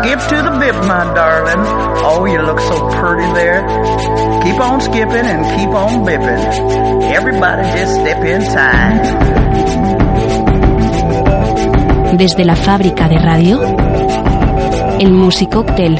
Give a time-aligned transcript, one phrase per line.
[0.00, 1.62] Skip to the bip, my darling.
[2.08, 3.60] Oh, you look so pretty there.
[4.42, 7.12] Keep on skipping and keep on bipping.
[7.12, 9.02] Everybody just step inside.
[12.16, 13.60] Desde la fábrica de radio,
[14.98, 15.98] el Musicóctel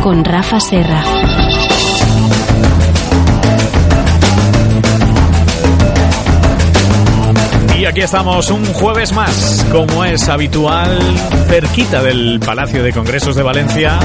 [0.00, 1.47] con Rafa Serra.
[7.78, 10.98] Y aquí estamos un jueves más, como es habitual,
[11.46, 14.00] cerquita del Palacio de Congresos de Valencia.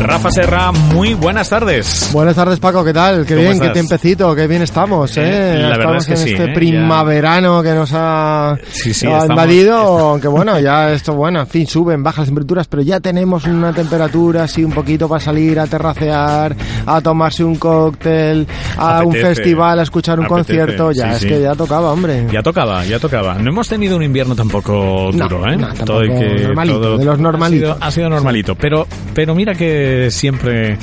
[0.00, 2.10] Rafa Serra, muy buenas tardes.
[2.12, 3.24] Buenas tardes, Paco, ¿qué tal?
[3.24, 5.22] Qué ¿Cómo bien, qué tiempecito, qué bien estamos, ¿eh?
[5.24, 6.54] Eh, la verdad estamos es que en sí, este ¿eh?
[6.54, 9.74] primaverano que nos ha, Sí, sí, ha invadido,
[10.10, 13.72] aunque bueno, ya esto, bueno, en fin, suben, bajan las temperaturas, pero ya tenemos una
[13.72, 19.78] temperatura así un poquito para salir a terracear, a tomarse un cóctel, a un festival,
[19.78, 22.26] a escuchar un Apetece, concierto, ya, es que ya tocaba, hombre.
[22.30, 23.34] Ya tocaba, ya tocaba.
[23.34, 25.56] No hemos tenido un invierno tampoco No, duro, ¿eh?
[25.56, 27.70] no, tampoco Todo que- normalito, de los normalitos.
[27.70, 30.78] Ha sido, ha sido normalito, pero, pero mira que siempre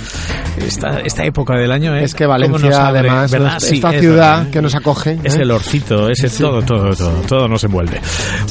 [0.57, 2.03] esta, esta época del año ¿eh?
[2.03, 3.57] Es que Valencia, abre, además, ¿verdad?
[3.57, 5.17] es- Sí, esta es ciudad que nos acoge.
[5.23, 5.41] Es ¿eh?
[5.43, 7.99] el orcito, ese todo, todo, todo, todo nos envuelve.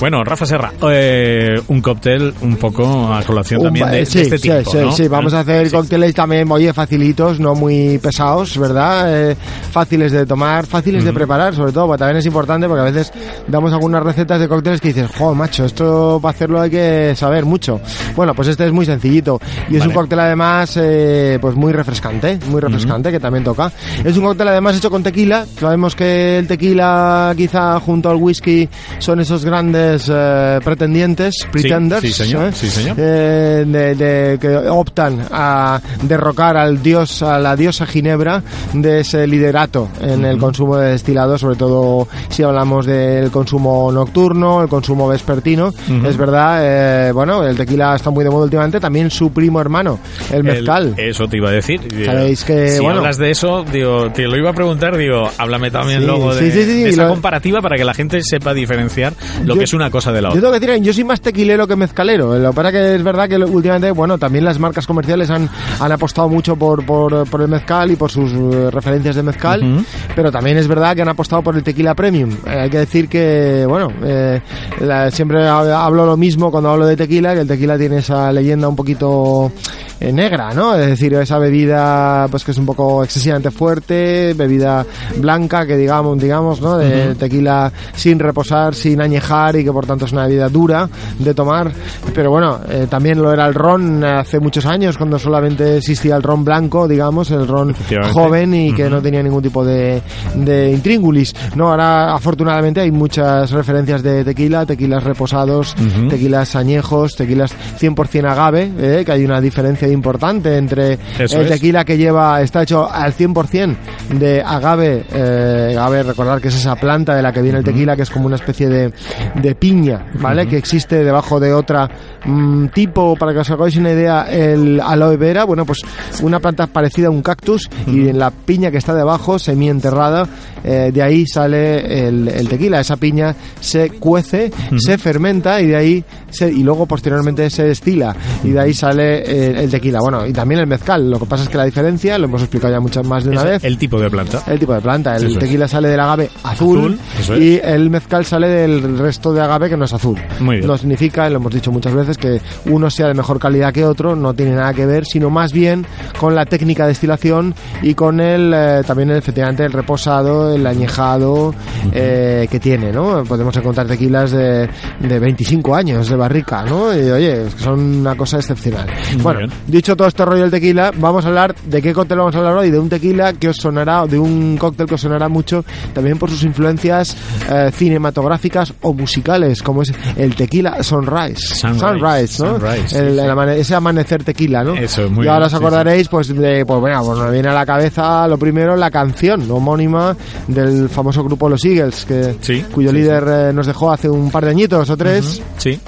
[0.01, 4.21] Bueno, Rafa Serra, eh, un cóctel un poco a colación Un también de, de sí,
[4.21, 4.93] este sí, tipo, sí, ¿no?
[4.93, 5.77] sí, vamos a hacer Sí.
[5.77, 9.31] cócteles también, oye, facilitos, no muy pesados, ¿verdad?
[9.33, 9.37] Eh,
[9.71, 13.13] fáciles de tomar, fáciles de preparar, sobre todo, porque también es importante porque a veces
[13.49, 17.45] damos algunas recetas de cócteles que dices, jo, macho, esto para hacerlo hay que saber
[17.45, 17.81] mucho.
[18.17, 19.89] Bueno, pues este es muy sencillito y es Vale.
[19.89, 23.71] un cóctel además, eh, pues muy refrescante, muy refrescante, que también toca.
[24.05, 28.69] Es un cóctel además hecho con tequila, sabemos que el tequila quizá junto al whisky
[28.99, 32.53] son esos grandes eh, pretendientes, pretenders, sí, señor, ¿eh?
[32.53, 32.97] sí, señor.
[32.99, 38.43] eh, de, de- que optan a derrocar al dios, a la diosa Ginebra
[38.73, 44.63] de ese liderato en el consumo de destilados, sobre todo si hablamos del consumo nocturno,
[44.63, 45.73] el consumo vespertino.
[46.05, 49.99] Es verdad, eh, bueno, el tequila está muy de moda últimamente, también su primo hermano,
[50.33, 50.95] el mezcal.
[50.97, 51.81] eso te iba a decir.
[52.05, 55.71] Sabéis que, si bueno- hablas de eso, digo, te lo iba a preguntar, digo, háblame
[55.71, 58.55] también Sí, luego de, sí, sí, de esa lo- comparativa para que la gente sepa
[58.55, 59.13] diferenciar
[59.45, 60.41] lo Yo- que es una cosa de la Yo otra.
[60.41, 62.39] tengo que decir, yo soy más tequilero que mezcalero.
[62.39, 65.49] Lo que pasa que es verdad que últimamente, bueno, también las marcas comerciales han,
[65.81, 69.63] han apostado mucho por, por, por el mezcal y por sus eh, referencias de mezcal,
[69.63, 69.85] Ujú.
[70.15, 72.31] pero también es verdad que han apostado por el tequila premium.
[72.47, 73.20] Eh, hay que decir que,
[73.69, 74.41] bueno, eh,
[74.81, 78.33] la- siempre ha- hablo lo mismo cuando hablo de tequila, que el tequila tiene esa
[78.33, 79.53] leyenda un poquito
[80.01, 80.75] eh, negra, ¿no?
[80.75, 84.85] Es decir, esa bebida pues que es un poco excesivamente fuerte, bebida
[85.19, 86.79] blanca que digamos, digamos, ¿no?
[86.79, 90.89] De tequila sin reposar, sin añejar y que por tanto es una bebida dura
[91.19, 91.71] de tomar.
[92.15, 96.23] Pero bueno, eh, también lo era el ron hace muchos años cuando solamente existía el
[96.23, 97.75] ron blanco, digamos, el ron
[98.13, 100.03] joven y que no tenía ningún tipo de,
[100.35, 101.35] de intríngulis.
[101.55, 105.75] No, ahora afortunadamente hay muchas referencias de tequila, tequilas reposados,
[106.09, 111.53] tequilas añejos, tequilas 100% agave, eh, que hay una diferencia importante entre Eso el es.
[111.53, 113.77] tequila que lleva, está hecho al 100%
[114.19, 117.97] de agave, eh, agave, recordar que es esa planta de la que viene el tequila,
[117.97, 118.93] que es como una especie de,
[119.35, 120.47] de piña, ¿vale?
[120.47, 121.89] Que existe debajo de otra
[122.25, 125.81] mm, tipo, para que os hagáis una idea, el aloe vera, bueno, pues
[126.23, 130.27] una planta parecida a un cactus y en la piña que está debajo, semienterrada,
[130.65, 132.81] eh, de ahí sale el, el tequila.
[132.81, 138.15] Esa piña se cuece, se fermenta y de ahí se, y luego posteriormente se destila
[138.45, 140.01] y de ahí sale eh, el tequila.
[140.01, 141.11] Bueno, y también el mezcal.
[141.11, 143.43] Lo que pasa es que la diferencia, lo hemos explicado ya muchas más de una
[143.43, 143.65] Es vez.
[143.65, 144.43] el tipo de planta.
[144.47, 145.39] El tipo de planta, el Eso es.
[145.39, 147.41] tequila sale del agave azul, Azul, eso es.
[147.41, 150.19] y el mezcal sale del resto de agave que no es azul.
[150.41, 150.67] Muy bien.
[150.67, 154.15] No significa, lo hemos dicho muchas veces, que uno sea de mejor calidad que otro,
[154.17, 155.87] no tiene nada que ver, sino más bien
[156.19, 161.55] con la técnica de destilación y con el eh, también efectivamente el reposado, el añejado
[161.93, 163.25] eh, que tiene, ¿no?
[163.25, 164.69] Podemos encontrar tequilas de,
[165.01, 166.97] de 25 años de barrica, ¿no?
[166.97, 168.87] Y oye, son una cosa excepcional.
[169.15, 169.51] Muy bueno, bien.
[169.67, 172.57] dicho todo este rollo del tequila, vamos a hablar de qué cóctel vamos a hablar
[172.57, 175.65] hoy, de un tequila que os sonará, de un cóctel que os sonará mucho
[175.95, 177.17] también por sus influencias
[177.51, 181.55] eh, cinematográficas o musicales, como es el tequila Sunrise.
[181.57, 182.59] Sunrise, ¿no?
[182.59, 184.75] Sunrise, El- el amane- ese amanecer tequila, ¿no?
[184.75, 187.49] Eso, muy y ahora bien, os sí, acordaréis, pues, de, pues bueno, pues me viene
[187.49, 190.17] a la cabeza lo primero la canción homónima
[190.47, 194.31] del famoso grupo Los Eagles, que, Sí, cuyo sí, líder eh, nos dejó hace un
[194.31, 195.43] par de añitos o tres.
[195.59, 195.79] Sí.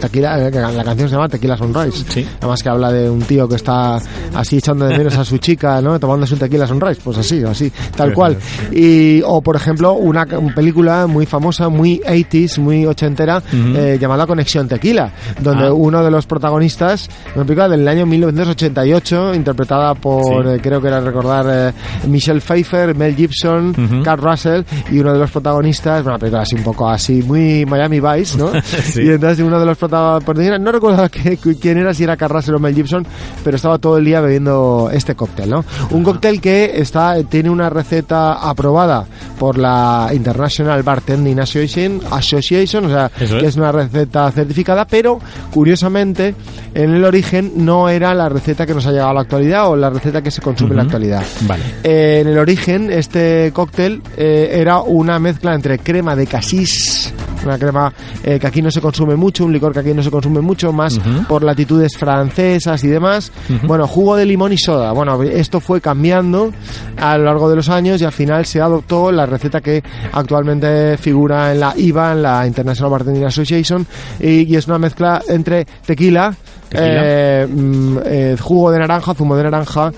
[0.00, 2.04] Tequila, eh, la canción se llama Tequila Sunrise.
[2.08, 2.26] Sí.
[2.38, 3.98] Además que habla de un tío que está
[4.34, 5.98] así echando de menos a su chica, ¿no?
[6.00, 8.36] Tomándose un tequila Sunrise, pues así, así, tal cual.
[8.72, 14.26] Y, o por ejemplo, una, una película muy famosa, muy 80s, muy ochentera, eh, llamada
[14.26, 15.72] Conexión Tequila, donde Ah.
[15.72, 20.50] uno de los protagonistas, una película del año 1988, interpretada por, Sí.
[20.54, 21.72] eh, creo que era recordar, eh,
[22.08, 23.74] Michelle Pfeiffer, Mel Gibson.
[24.04, 28.00] Kurt Russell, y uno de los protagonistas, una película así un poco así, muy Miami
[28.00, 28.50] Vice, ¿no?
[28.62, 29.02] Sí.
[29.02, 32.58] Y entonces uno de los protagonistas, no recuerdo que- quién era, si era Russell o
[32.58, 33.06] Mel Gibson,
[33.44, 35.64] pero estaba todo el día bebiendo este cóctel, ¿no?
[35.90, 39.06] Un cóctel que está, tiene una receta aprobada
[39.38, 43.30] por la International Bartending Association, Association o sea, es.
[43.32, 45.18] que es una receta certificada, pero
[45.52, 46.34] curiosamente
[46.74, 49.76] en el origen no era la receta que nos ha llegado a la actualidad o
[49.76, 51.22] la receta que se consume en la actualidad.
[51.42, 51.62] Vale.
[51.82, 57.12] Eh, en el origen, este cóctel eh, era una mezcla entre crema de casís,
[57.44, 57.92] una crema
[58.22, 60.72] eh, que aquí no se consume mucho, un licor que aquí no se consume mucho,
[60.72, 60.98] más
[61.28, 63.32] por latitudes francesas y demás.
[63.64, 64.92] Bueno, jugo de limón y soda.
[64.92, 66.52] Bueno, esto fue cambiando
[66.96, 69.82] a lo largo de los años y al final se adoptó la receta que
[70.12, 73.86] actualmente figura en la IVA, en la International Bartending Association,
[74.20, 76.34] y, y es una mezcla entre tequila,
[76.68, 77.00] Tequila.
[77.02, 79.92] eh, mm, eh, jugo de naranja, zumo de naranja,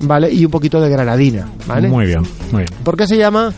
[0.00, 0.32] ¿vale?
[0.32, 1.88] Y un poquito de granadina, ¿vale?
[1.88, 2.22] Muy bien,
[2.52, 2.68] muy bien.
[2.84, 3.52] ¿Por qué se llama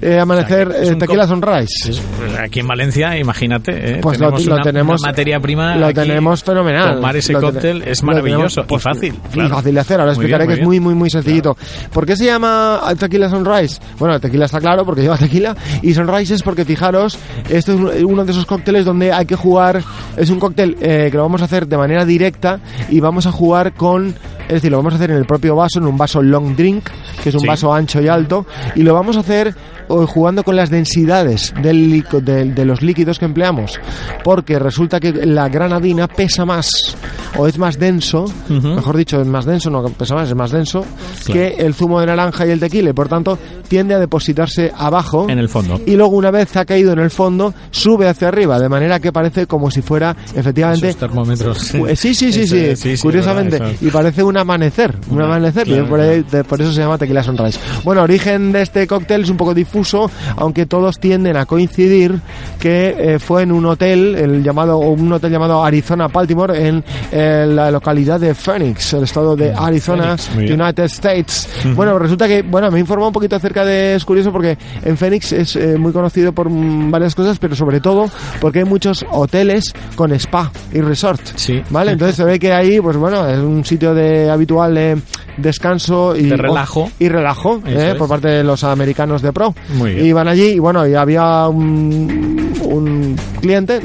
[0.00, 1.90] eh, Amanecer O sea, es eh, Tequila Sunrise?
[1.90, 2.02] Es-
[2.38, 3.98] Aquí en Valencia, imagínate, ¿eh?
[4.00, 5.76] Pues lo- tenemos lo una, tenemos- una materia prima.
[5.76, 6.96] lo tenemos fenomenal.
[6.96, 9.14] Tomar ese Lo cóctel es lo maravilloso tenemos, y fácil.
[9.14, 9.54] Y claro.
[9.56, 10.00] fácil de hacer.
[10.00, 11.56] Ahora Muy explicaré bien, que es muy, muy, muy sencillito.
[11.92, 13.80] ¿Por qué se llama Tequila Sunrise?
[13.98, 15.54] Bueno, tequila está claro porque lleva tequila.
[15.82, 19.82] Y Sunrise es porque, fijaros, esto es uno de esos cócteles donde hay que jugar.
[20.16, 23.32] Es un cóctel eh, que lo vamos a hacer de manera directa y vamos a
[23.32, 24.14] jugar con.
[24.48, 26.88] Es decir, lo vamos a hacer en el propio vaso, en un vaso long drink,
[27.22, 27.46] que es un Sí.
[27.46, 28.46] vaso ancho y alto.
[28.74, 29.54] Y lo vamos a hacer
[30.06, 33.78] jugando con las densidades del de, de los líquidos que empleamos.
[34.22, 36.70] Porque resulta que la granadina pesa más
[37.36, 40.84] o es más denso, mejor dicho, es más denso, no pesa más, es más denso
[41.26, 42.92] que el zumo de naranja y el tequila.
[42.92, 43.38] Por tanto,
[43.70, 45.30] tiende a depositarse abajo.
[45.30, 45.80] En el fondo.
[45.86, 49.12] Y luego, una vez ha caído en el fondo, sube hacia arriba, de manera que
[49.12, 51.70] parece como si fuera efectivamente Esos termómetros.
[51.78, 53.60] Pues sí, sí, sí, sí, curiosamente.
[53.80, 57.60] y parece un amanecer, un amanecer, por, eso se llama Tequila Sunrise.
[57.84, 62.18] Bueno, origen de este cóctel es un poco difuso, aunque todos tienden a coincidir
[62.58, 66.82] que eh, fue en un hotel, el llamado, un hotel llamado Arizona Baltimore, en
[67.12, 70.60] eh, la localidad de Phoenix, el estado de Arizona, muy bien.
[70.60, 71.48] United States.
[71.76, 74.96] Bueno, resulta que, bueno, me he informado un poquito acerca de, es curioso porque en
[74.96, 78.10] Phoenix es eh, muy conocido por mm, varias cosas, pero sobre todo
[78.40, 81.20] porque hay muchos hoteles con spa y resort.
[81.36, 81.62] Sí.
[81.70, 81.92] ¿Vale?
[81.92, 84.98] Entonces se ve que ahí, pues bueno, es un sitio de habitual de
[85.36, 86.90] descanso y De relajo.
[86.98, 87.94] y relajo ¿eh?
[87.96, 89.54] por parte de los americanos de pro.
[89.74, 90.06] Muy bien.
[90.06, 93.80] Y van allí y bueno, y había un, un cliente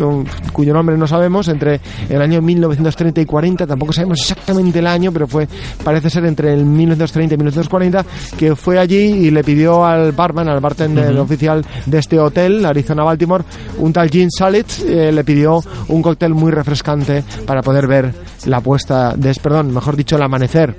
[0.51, 1.79] cuyo nombre no sabemos entre
[2.09, 5.47] el año 1930 y 40, tampoco sabemos exactamente el año, pero fue
[5.83, 8.05] parece ser entre el 1930 y 1940
[8.37, 13.03] que fue allí y le pidió al barman, al bartender oficial de este hotel, Arizona
[13.03, 13.43] Baltimore,
[13.79, 18.13] un tal Gin Salit, eh, le pidió un cóctel muy refrescante para poder ver
[18.45, 20.75] la puesta de, perdón, mejor dicho, el amanecer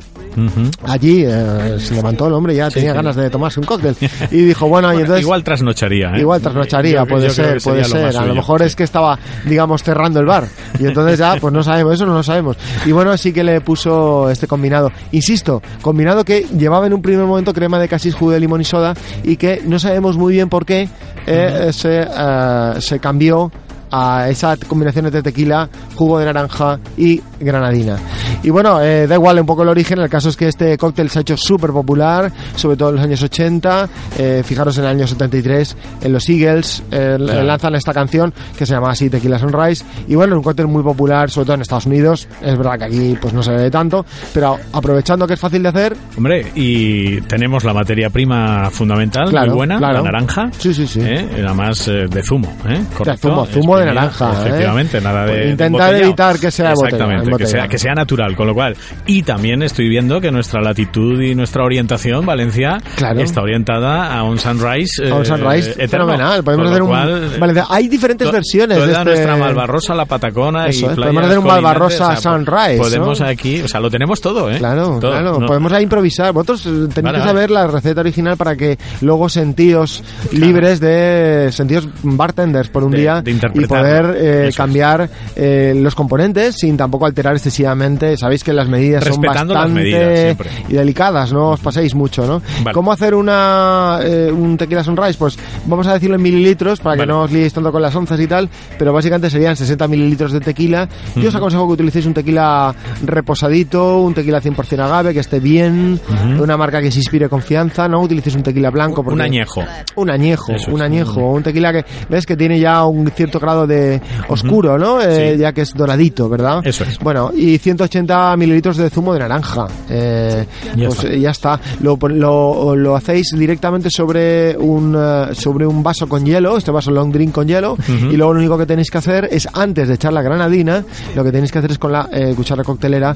[0.87, 2.97] Allí eh, se levantó el hombre ya tenía sí.
[2.97, 3.97] ganas de tomarse un cóctel
[4.31, 6.11] y dijo bueno, y entonces igual trasnocharía.
[6.15, 6.21] ¿eh?
[6.21, 8.67] igual trasnocharía Yo- puede yo ser puede lo ser a lo mejor sí.
[8.67, 10.45] es que estaba digamos cerrando el bar
[10.79, 13.61] y entonces ya pues no sabemos eso no lo sabemos y bueno sí que le
[13.61, 18.33] puso este combinado insisto combinado que llevaba en un primer momento crema de casis jugo
[18.33, 20.89] de limón y soda y que no sabemos muy bien por qué
[21.27, 23.51] eh, se, eh, se cambió
[23.91, 27.99] a esa combinación de tequila, jugo de naranja y granadina.
[28.43, 31.11] Y bueno, eh, da igual un poco el origen, el caso es que este cóctel
[31.11, 33.89] se ha hecho súper popular, sobre todo en los años 80,
[34.19, 38.75] eh, fijaros en el año 73, en los Eagles eh, lanzan esta canción que se
[38.75, 42.29] llama así Tequila Sunrise, y bueno, un cóctel muy popular, sobre todo en Estados Unidos,
[42.43, 45.69] es verdad que aquí pues no se ve tanto, pero aprovechando que es fácil de
[45.69, 49.99] hacer, Hombre, y tenemos la materia prima fundamental, Claro, muy buena, claro.
[49.99, 50.51] la naranja.
[50.59, 51.01] Sí, sí, sí.
[51.03, 51.27] ¿eh?
[51.39, 52.81] Nada más eh, de zumo, ¿eh?
[52.97, 54.37] Correcto, zumo, zumo de naranja, ¿eh?
[54.47, 55.33] Efectivamente, nada de.
[55.33, 56.05] de Intentar embotellado.
[56.05, 58.77] evitar que sea Exactamente, que sea, que sea natural, con lo cual.
[59.07, 63.21] Y también estoy viendo que nuestra latitud y nuestra orientación, Valencia, Claro.
[63.21, 65.09] está orientada a un sunrise.
[65.11, 66.07] a un eh, sunrise eterno.
[66.07, 66.91] fenomenal, podemos hacer lo un...
[66.91, 69.05] cual, vale, hay diferentes to- versiones de toda este...
[69.05, 73.21] nuestra Malvarrosa, la Patacona Eso y es, podemos hacer un Malvarrosa o sea, sunrise, Podemos
[73.21, 73.27] ¿no?
[73.27, 74.59] aquí, o sea, lo tenemos todo, ¿eh?
[74.59, 76.33] Claro, Todo, claro, no- podemos ahí improvisar.
[76.33, 77.25] Vosotros eh, tenéis Vale, que vale.
[77.25, 80.03] saber la receta original para que luego sentíos
[80.33, 83.31] libres de sentíos bartenders por un De- día de
[83.69, 88.17] poder eh, cambiar eh, los componentes sin tampoco alterar excesivamente.
[88.17, 90.37] Sabéis que las medidas Respetando son bastante medidas,
[90.69, 92.43] y delicadas, no os paséis mucho, ¿no?
[92.63, 92.75] Vale.
[92.75, 95.19] ¿Cómo hacer una eh, un tequila sunrise?
[95.19, 97.03] Pues vamos a decirlo en mililitros para Vale.
[97.03, 100.33] que no os liéis tanto con las onzas y tal, pero básicamente serían 60 mililitros
[100.33, 100.89] de tequila.
[101.17, 102.75] Yo os aconsejo que utilicéis un tequila
[103.17, 105.99] reposadito, un tequila 100% agave, que esté bien,
[106.39, 109.01] una marca que se inspire confianza, no utilicéis un tequila blanco.
[109.01, 109.63] Un porque- añejo.
[109.97, 110.75] un añejo, Eso es.
[110.75, 115.01] un añejo, un tequila que ves que tiene ya un cierto grado de oscuro, ¿no?
[115.01, 115.39] Eh, Sí.
[115.41, 116.61] Ya que es doradito, ¿verdad?
[116.65, 116.99] Eso es.
[116.99, 119.69] Bueno, y 180 mililitros de zumo de naranja.
[119.89, 120.45] Eh,
[120.77, 121.09] Ya pues está.
[121.13, 121.61] eh, ya está.
[121.81, 124.99] Lo, lo, lo hacéis directamente sobre un
[125.35, 127.77] sobre un vaso con hielo, este vaso long drink con hielo,
[128.11, 130.83] y luego lo único que tenéis que hacer es antes de echar la granadina,
[131.15, 133.15] lo que tenéis que hacer es con la eh, cuchara coctelera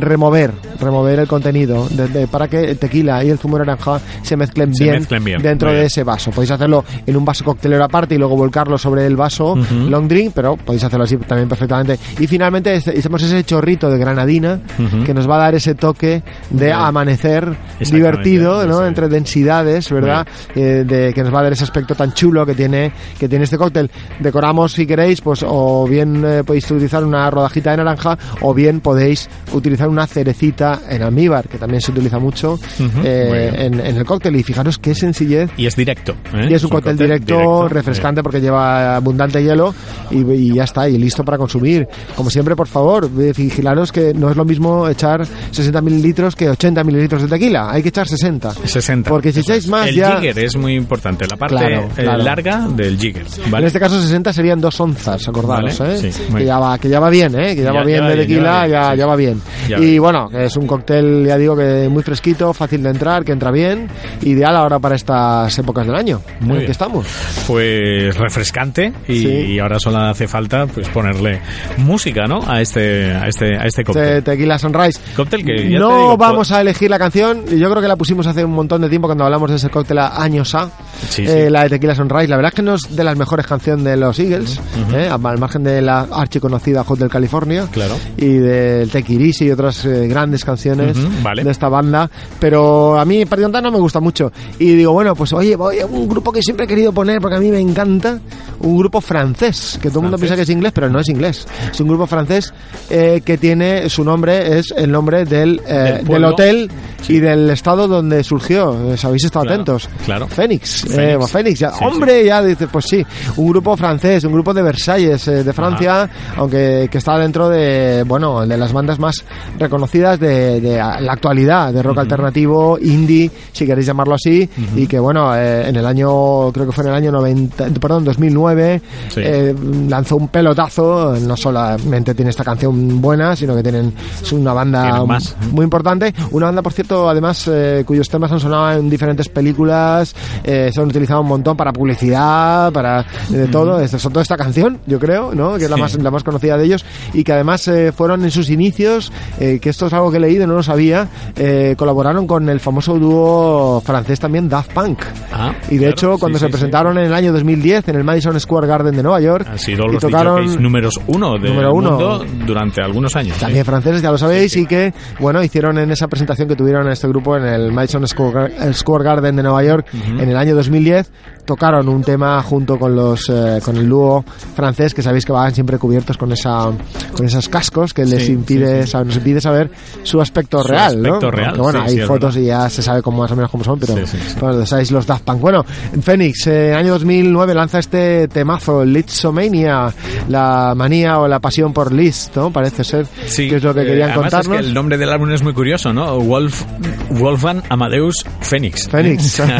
[0.00, 4.00] remover, remover el contenido de- de- para que el tequila y el zumo de naranja
[4.22, 5.42] se mezclen Se bien, mezclen bien.
[5.42, 6.30] dentro de ese vaso.
[6.30, 10.32] Podéis hacerlo en un vaso coctelero aparte y luego volcarlo sobre el vaso long drink,
[10.34, 11.98] pero podéis hacerlo así también perfectamente.
[12.18, 14.60] Y finalmente hacemos ese chorrito de granadina
[15.04, 18.84] que nos va a dar ese toque de amanecer divertido, ¿no?
[18.86, 20.26] Entre densidades, ¿verdad?
[20.54, 23.44] Eh, de, que nos va a dar ese aspecto tan chulo que tiene que tiene
[23.44, 23.90] este cóctel.
[24.20, 28.80] Decoramos si queréis, pues o bien eh, podéis utilizar una rodajita de naranja o bien
[28.80, 32.58] podéis utilizar una cerecita en almíbar, que también se utiliza mucho
[33.04, 34.36] eh, en, en el cóctel.
[34.36, 36.14] Y fijaros qué sencillez Y es directo.
[36.34, 36.48] ¿eh?
[36.50, 39.61] y es un cóctel directo, refrescante porque lleva abundante hielo
[40.10, 41.86] y, y ya está, y listo para consumir.
[42.16, 46.48] Como siempre, por favor, eh, vigilaros que no es lo mismo echar 60 mililitros que
[46.48, 47.70] 80 mililitros de tequila.
[47.70, 48.52] Hay que echar 60.
[48.64, 49.10] 60.
[49.10, 50.16] Porque si echáis más el ya...
[50.16, 52.22] jigger es muy importante, la parte Claro, eh, claro.
[52.22, 53.26] larga del jigger.
[53.44, 53.66] En ¿vale?
[53.66, 56.12] este caso 60 serían dos onzas, acordaros, Vale, ¿eh?
[56.12, 56.46] sí, que, bien.
[56.46, 57.54] ya va, que ya va bien, ¿eh?
[57.54, 59.08] Que ya, Ya- va bien ya de bien, tequila, ya va bien, ya, sí.
[59.08, 59.42] va bien.
[59.68, 63.32] Ya y bueno, es un cóctel, ya digo, que muy fresquito, fácil de entrar, que
[63.32, 63.88] entra bien,
[64.22, 66.66] ideal ahora para estas épocas del año Muy en bien.
[66.66, 67.06] que estamos.
[67.46, 69.51] Pues refrescante y, Sí.
[69.54, 71.40] Y ahora solo hace falta pues ponerle
[71.78, 72.40] música, ¿no?
[72.46, 74.22] A este a este a este Te- cóctel.
[74.24, 75.00] tequila Sunrise.
[75.16, 77.44] Cóctel que ya no te digo, vamos a elegir la canción.
[77.46, 79.98] Yo creo que la pusimos hace un montón de tiempo cuando hablamos de ese cóctel
[79.98, 80.70] a años A.
[81.08, 81.50] Sí, Eh, sí.
[81.50, 82.28] la de Tequila Sunrise.
[82.28, 84.60] La verdad es que no es de las mejores canciones de los Eagles,
[84.94, 87.96] eh, al margen de la archiconocida Hotel California Claro.
[88.16, 91.44] y del Easy y otras eh, grandes canciones Ujú, vale.
[91.44, 92.08] de esta banda.
[92.38, 94.30] Pero a mí Partido no me gusta mucho.
[94.58, 97.36] Y digo, bueno, pues oye, voy a un grupo que siempre he querido poner porque
[97.36, 98.18] a mí me encanta.
[98.60, 99.41] Un grupo francés,
[99.80, 100.20] que todo el mundo Francés.
[100.20, 101.46] piensa que es inglés, pero no es inglés.
[101.72, 102.52] Es un grupo francés
[102.90, 106.70] eh, que tiene su nombre, es el nombre del, eh, Del del, hotel
[107.08, 108.92] y del estado donde surgió.
[108.92, 109.88] Eh, ¿Habéis estado Claro, atentos?
[110.04, 110.28] claro.
[110.28, 110.82] Fénix.
[110.82, 110.98] Fénix.
[110.98, 113.04] Eh, pues Fénix, ya, Sí, hombre, ya dice, pues sí.
[113.36, 118.04] Un grupo francés, un grupo de Versalles, eh, de Francia, aunque que está dentro de,
[118.06, 119.16] bueno, de las bandas más
[119.58, 124.98] reconocidas de, de la actualidad, de rock alternativo, indie, si queréis llamarlo así, y que,
[124.98, 129.20] bueno, eh, en el año, creo que fue en el año 90, perdón, 2009, Sí.
[129.22, 129.54] Eh,
[129.88, 135.04] lanzó un pelotazo, no solamente tiene esta canción buena, sino que tienen, es una banda
[135.04, 135.34] más.
[135.50, 136.14] muy importante.
[136.30, 140.14] Una banda, por cierto, además, eh, cuyos temas han sonado en diferentes películas,
[140.44, 144.36] eh, se han utilizado un montón para publicidad, para de todo, es- sobre todo esta
[144.36, 145.56] canción, yo creo, ¿no?
[145.56, 145.82] Que es la, Sí.
[145.82, 149.58] más, la más conocida de ellos, y que además eh, fueron en sus inicios, eh,
[149.60, 152.98] que esto es algo que he leído, no lo sabía, eh, colaboraron con el famoso
[152.98, 154.98] dúo francés también, Daft Punk.
[155.32, 156.52] Ah, Y de claro, hecho, sí, cuando sí, se sí.
[156.52, 159.84] presentaron en el año 2010 en el Madison Square Garden de Nueva York, Han sido
[159.88, 161.90] y los tocaron DJs números uno del Número uno.
[161.90, 163.36] mundo durante algunos años.
[163.36, 163.40] ¿eh?
[163.40, 166.92] también franceses, ya lo sabéis, y que, bueno, hicieron en esa presentación que tuvieron en
[166.92, 170.54] este grupo en el Madison Square, Gar- Square Garden de Nueva York en el año
[170.54, 171.10] 2010,
[171.44, 175.52] tocaron un tema junto con los eh, con el dúo francés, que sabéis que van
[175.54, 176.70] siempre cubiertos con esa
[177.16, 179.70] con esos cascos que les Sí, impide, sa- nos impide saber
[180.04, 181.14] su aspecto Su real, ¿no?
[181.14, 183.36] aspecto real, Aunque, bueno, sí, hay sí, fotos y ya se sabe cómo más o
[183.36, 184.36] menos cómo son, pero Sí, sí, sí.
[184.40, 185.40] bueno, sabéis los Daft Punk.
[185.40, 185.64] Bueno,
[186.02, 189.92] Phoenix, eh, en el año 2009 lanza este temazo, Litzomania,
[190.28, 192.50] la manía o la pasión por Liszt, ¿no?
[192.52, 194.56] Parece ser Sí, que es lo que eh, querían es contarnos.
[194.60, 196.18] que el nombre del álbum es muy curioso, ¿no?
[196.20, 196.62] Wolf,
[197.10, 198.88] Wolfgang Amadeus Phoenix.
[198.88, 199.42] Phoenix.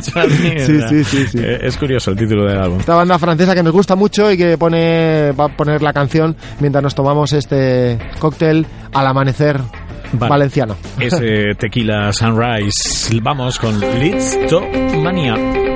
[0.00, 1.38] Sí, sí, sí, sí.
[1.40, 2.80] eh, Es curioso el título del álbum.
[2.80, 6.36] Esta banda francesa que nos gusta mucho y que pone va a poner la canción
[6.60, 9.60] mientras nos tomamos este cóctel al amanecer
[10.12, 10.30] Vale.
[10.30, 10.76] valenciano.
[10.98, 13.18] Ese Tequila Sunrise.
[13.22, 14.62] Vamos con to
[15.02, 15.69] Mania.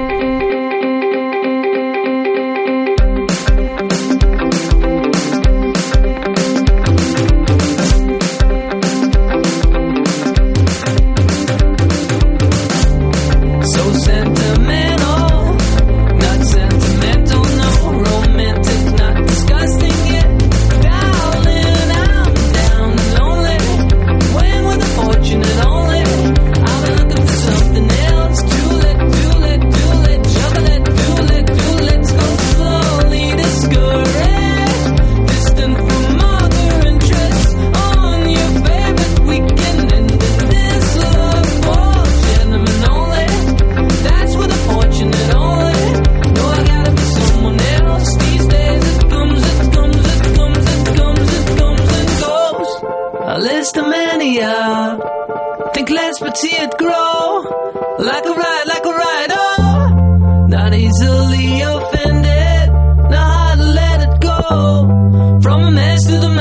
[54.19, 54.99] millennia.
[55.75, 57.43] Think less but see it grow.
[57.99, 60.47] Like a ride, like a ride, oh!
[60.49, 62.73] Not easily offended,
[63.11, 65.41] not hard to let it go.
[65.43, 66.34] From a mess to the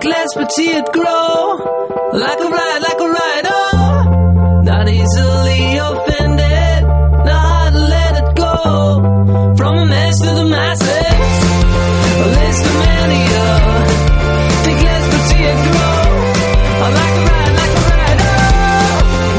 [0.00, 1.56] think less but see it grow.
[2.12, 4.62] Like a ride, like a ride, oh.
[4.64, 6.80] Not easily offended.
[7.74, 9.54] To let it go.
[9.56, 11.18] From a mess to the masses.
[12.24, 13.84] A list of many, uh,
[14.64, 16.00] think less but see it grow.
[16.98, 18.36] Like a ride, like a ride, oh.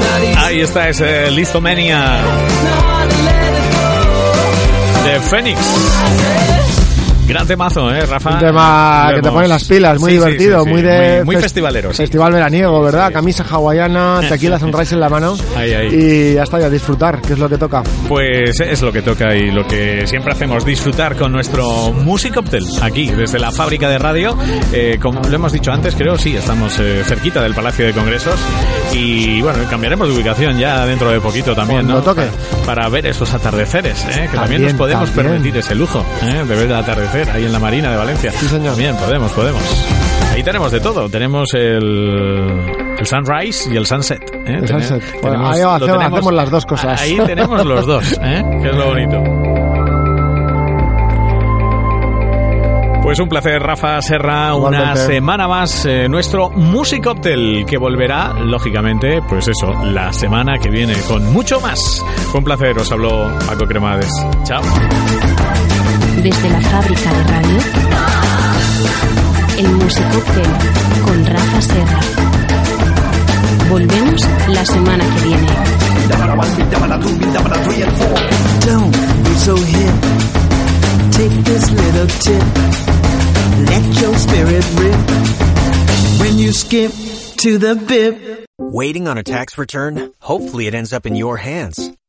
[0.04, 2.00] Not Ahí está ese Listomania
[2.66, 3.90] know how to let it go.
[5.06, 6.79] de Fénix.
[7.30, 8.32] Gran temazo, ¿eh, Rafa?
[8.32, 10.70] Un tema que te pone las pilas, muy Sí, divertido, sí, sí.
[10.72, 11.94] muy de Muy, muy fes- festivalero.
[11.94, 13.14] Festival veraniego, ¿verdad?
[13.14, 15.38] Camisa hawaiana, tequila sunrise en la mano.
[15.56, 15.88] Ahí, ahí.
[15.94, 17.84] Y ya está, y a disfrutar, que es lo que toca.
[18.08, 22.66] Pues es lo que toca y lo que siempre hacemos, disfrutar con nuestro Music Cocktail
[22.82, 24.36] aquí, desde la fábrica de radio.
[24.74, 28.40] Eh, como lo hemos dicho antes, creo, sí, estamos eh, cerquita del Palacio de Congresos
[28.92, 32.02] y bueno, cambiaremos de ubicación ya dentro de poquito también, Cuando ¿no?
[32.02, 32.24] toque.
[32.66, 34.08] Para, para ver esos atardeceres, ¿eh?
[34.08, 35.28] que también, También, nos podemos también.
[35.36, 36.44] permitir ese lujo ¿eh?
[36.48, 38.32] de ver el atardecer ahí en la Marina de Valencia.
[38.32, 38.78] Sí, señor.
[38.78, 39.62] Bien, podemos, podemos.
[40.34, 42.62] Ahí tenemos de todo, tenemos el,
[42.98, 44.22] el sunrise y el sunset.
[44.46, 44.56] ¿eh?
[44.60, 45.02] El Tene- sunset.
[45.22, 47.02] Bueno, tenemos- ahí lo hacemos- hacemos las dos cosas.
[47.02, 48.44] Ahí tenemos los dos, ¿eh?
[48.62, 49.24] que es lo bonito.
[53.02, 55.00] Pues un placer, Rafa Serra, una Igualmente.
[55.14, 60.94] semana más eh, nuestro Music Cocktail, que volverá, lógicamente, pues eso, la semana que viene
[61.08, 62.06] con mucho más.
[62.30, 64.12] Fue un placer, os habló Paco Cremades.
[64.44, 64.62] Chao.
[66.24, 67.58] Desde la fábrica de radio,
[69.58, 70.48] el Music Cocktail
[71.06, 72.00] con Rafa Serra.
[73.70, 75.48] Volvemos la semana que viene.
[78.66, 78.92] Don't
[79.24, 79.96] be so hip.
[81.12, 82.44] Take this little tip.
[83.70, 85.00] Let your spirit rip.
[86.20, 86.92] When you skip
[87.38, 88.46] to the bip.
[88.58, 90.12] Waiting on a tax return?
[90.20, 91.99] Hopefully it ends up in your hands.